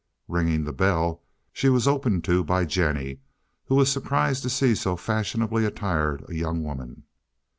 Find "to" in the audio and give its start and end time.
2.23-2.43, 4.41-4.49